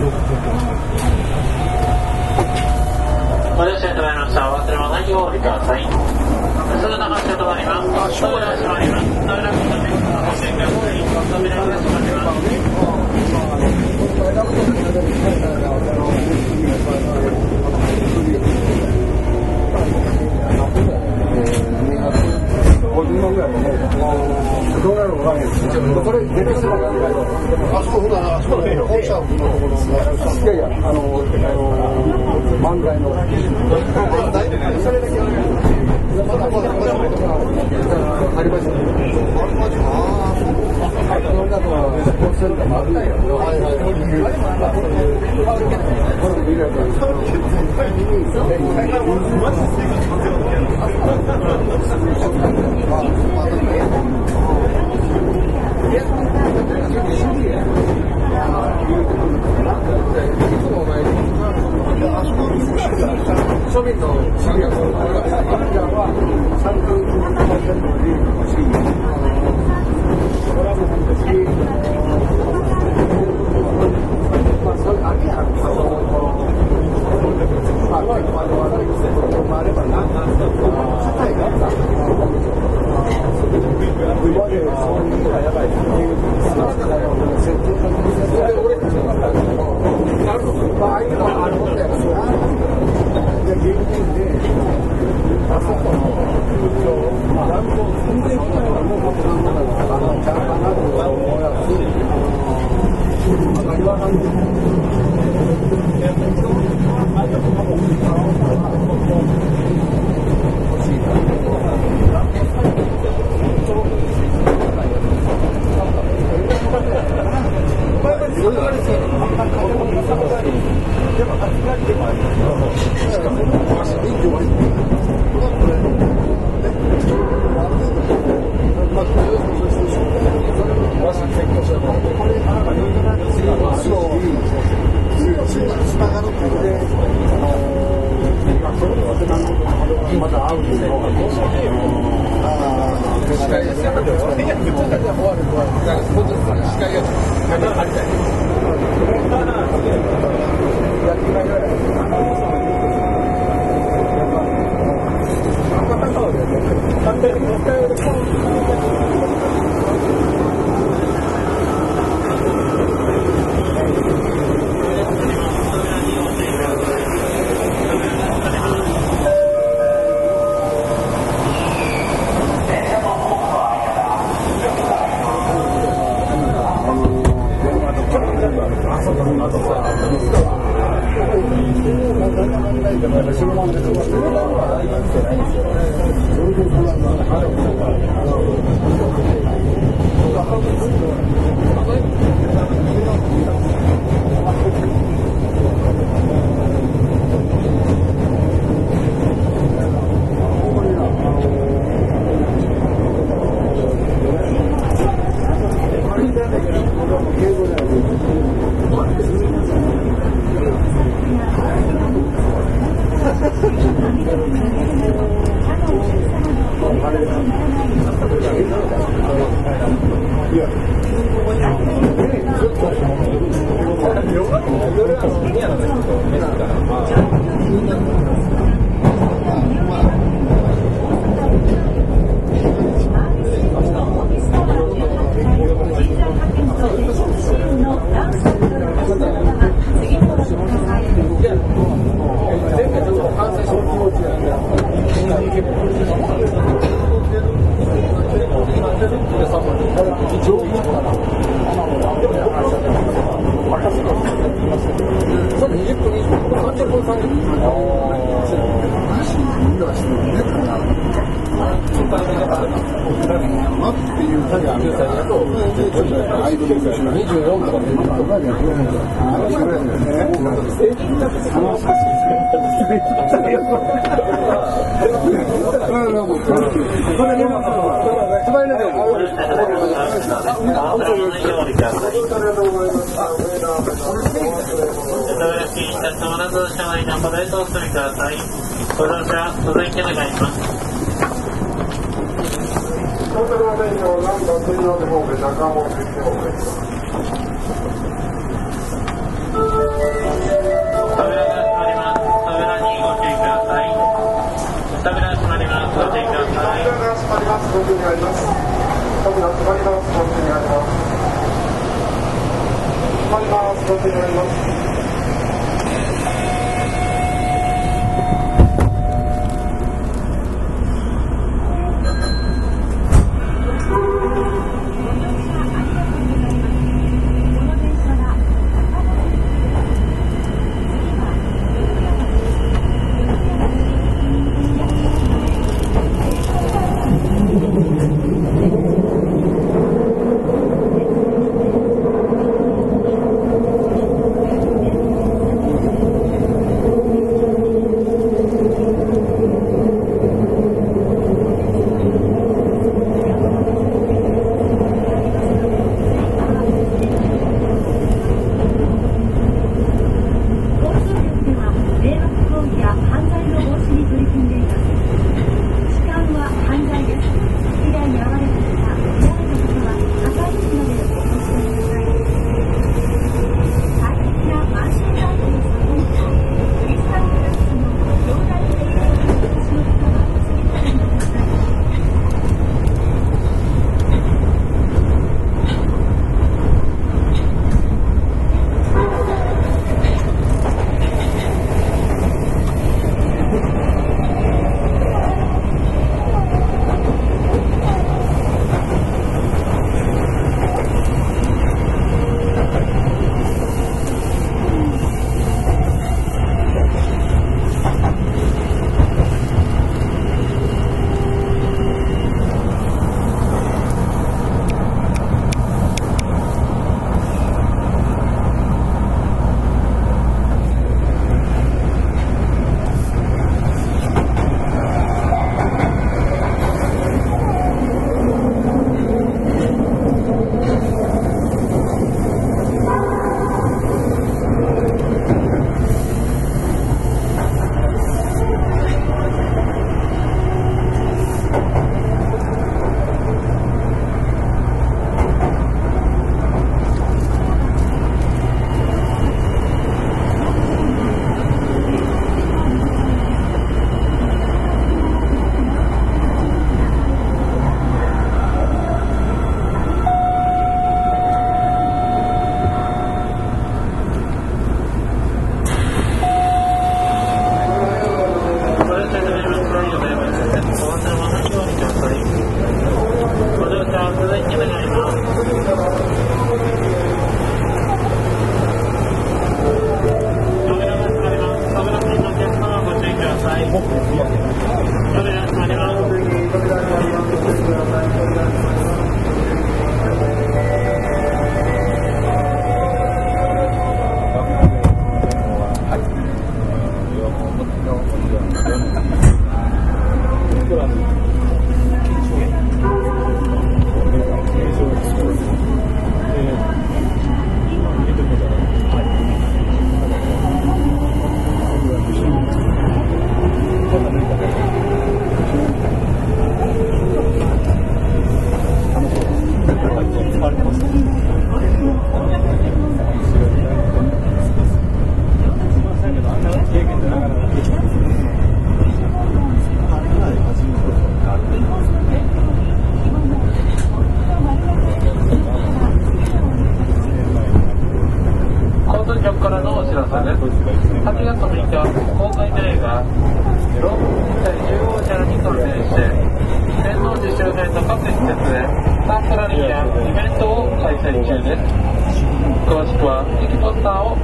[0.00, 0.06] ご
[3.66, 4.48] 乗車いただきました。
[4.50, 4.62] おう
[5.78, 5.84] い。
[8.80, 9.00] りま
[17.44, 17.49] す。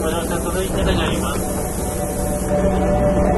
[0.00, 3.33] ご乗車届いただがります。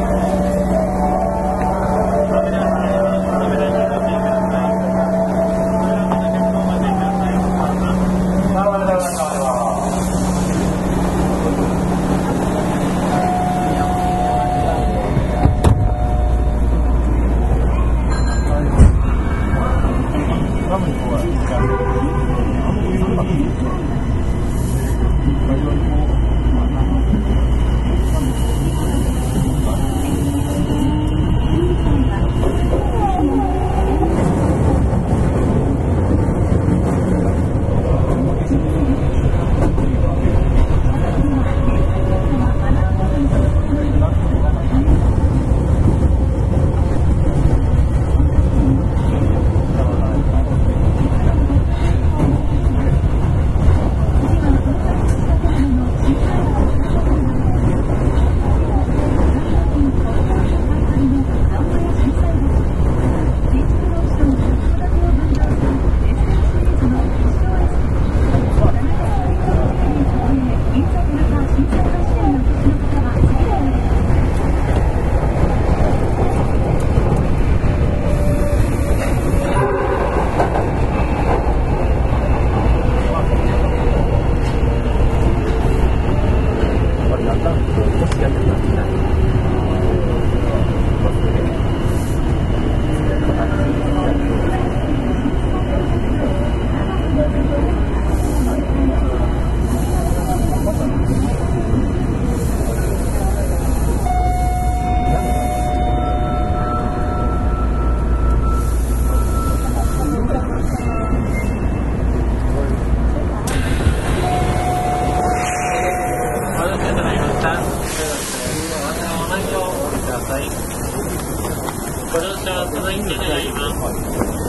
[122.12, 122.71] ご乗車
[123.16, 124.45] ただいま。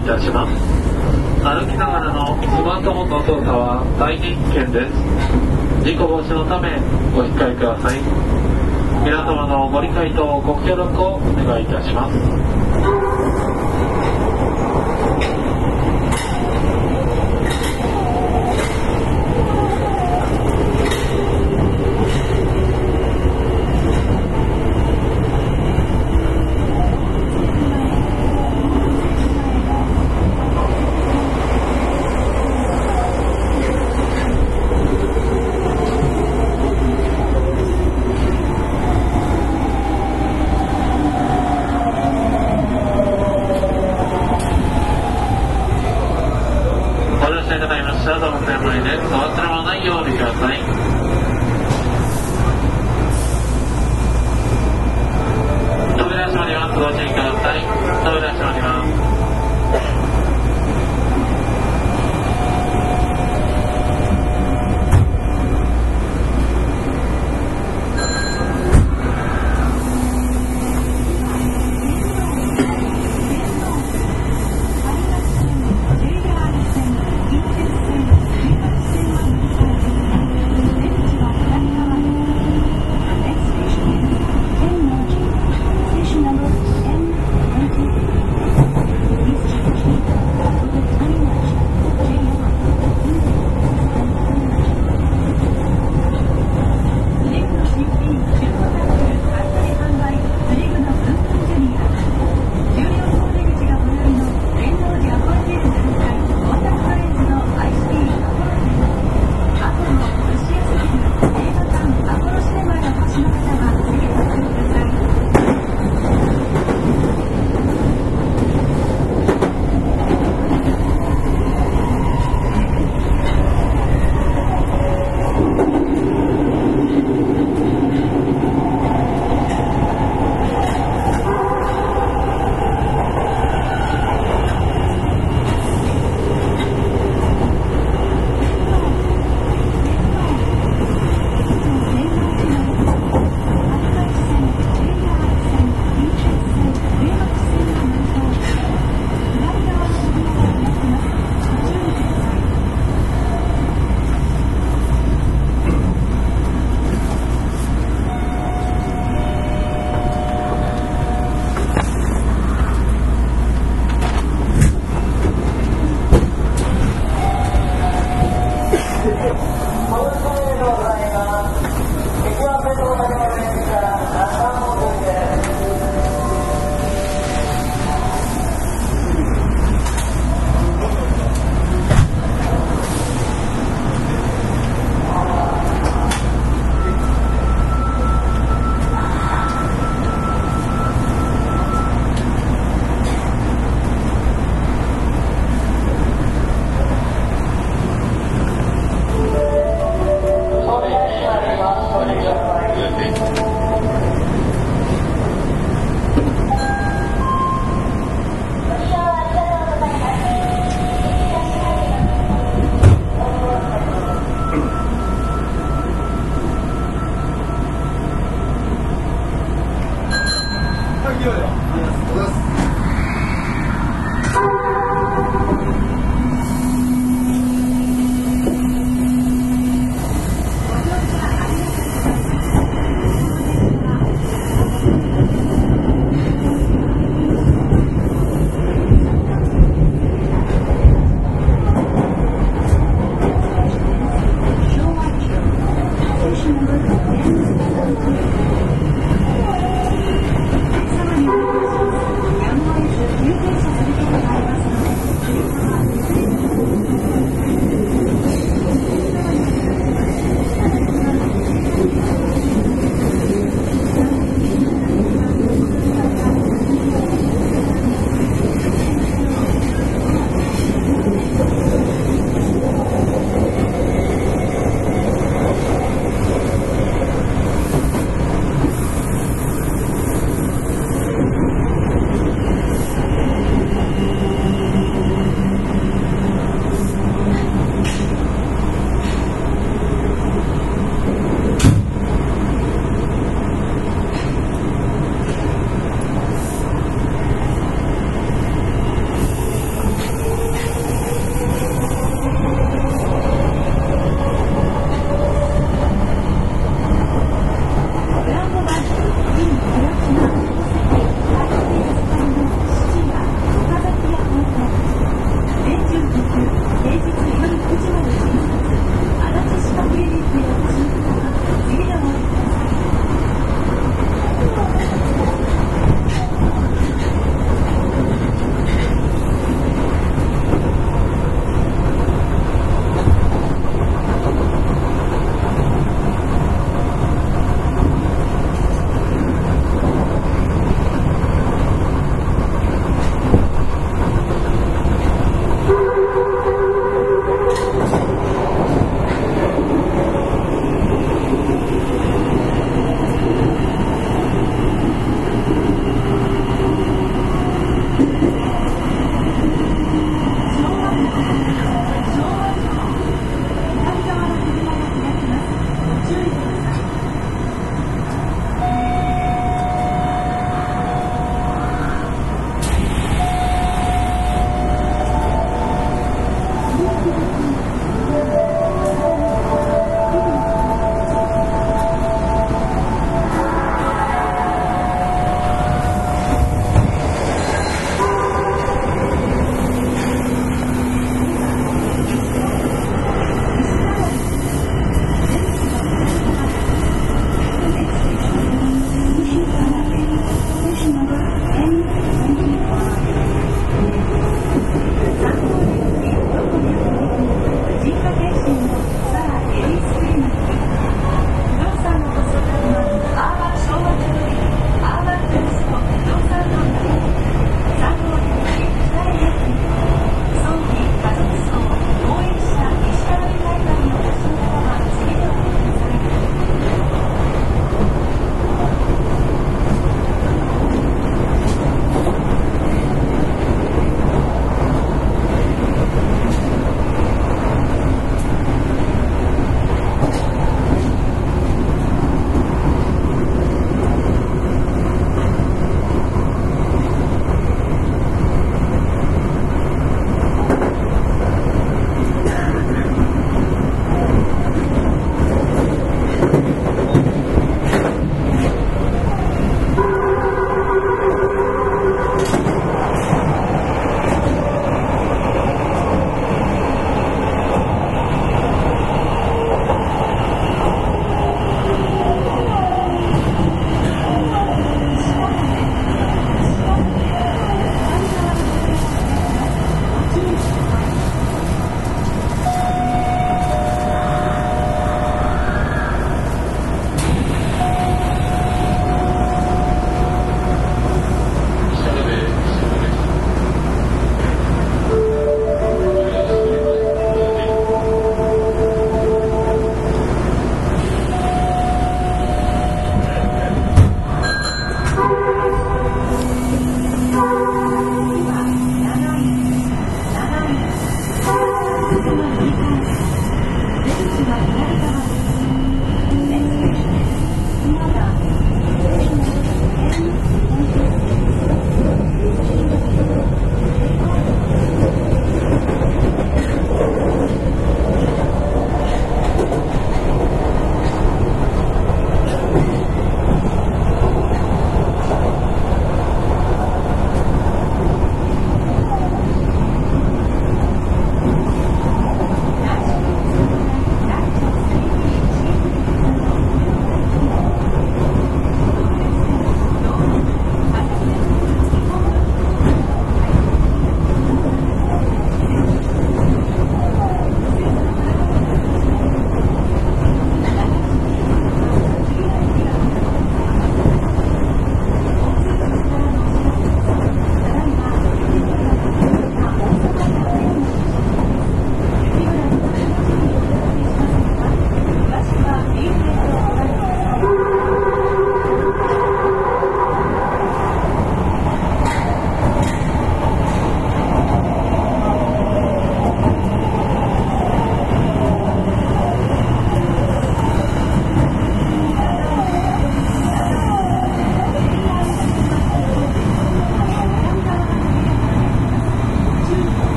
[0.00, 0.54] いいたします。
[1.42, 4.92] 歩きながらのスマートフォンの操作は大変危険です。
[5.84, 6.78] 事故防止のため
[7.14, 8.00] ご控えください。
[9.04, 12.99] 皆様のご理解とご協力をお願いいたします。